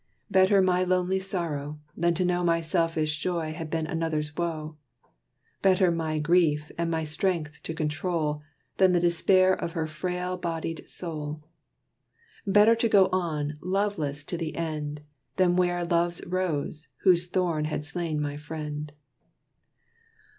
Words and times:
Better 0.31 0.63
my 0.63 0.83
lonely 0.83 1.19
sorrow, 1.19 1.79
than 1.95 2.15
to 2.15 2.25
know 2.25 2.43
My 2.43 2.59
selfish 2.59 3.19
joy 3.19 3.53
had 3.53 3.69
been 3.69 3.85
another's 3.85 4.35
woe; 4.35 4.75
Better 5.61 5.91
my 5.91 6.17
grief 6.17 6.71
and 6.75 6.89
my 6.89 7.03
strength 7.03 7.61
to 7.61 7.75
control, 7.75 8.41
Than 8.77 8.93
the 8.93 8.99
despair 8.99 9.53
of 9.53 9.73
her 9.73 9.85
frail 9.85 10.37
bodied 10.37 10.89
soul; 10.89 11.43
Better 12.47 12.73
to 12.77 12.89
go 12.89 13.09
on, 13.11 13.59
loveless, 13.61 14.23
to 14.23 14.37
the 14.37 14.55
end, 14.55 15.01
Than 15.35 15.55
wear 15.55 15.83
love's 15.85 16.25
rose, 16.25 16.87
whose 17.03 17.27
thorn 17.27 17.65
had 17.65 17.85
slain 17.85 18.19
my 18.19 18.37
friend. 18.37 18.93